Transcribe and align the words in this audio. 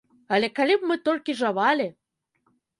Але 0.37 0.47
калі 0.59 0.77
б 0.79 0.89
мы 0.93 0.97
толькі 1.09 1.37
жавалі! 1.45 1.87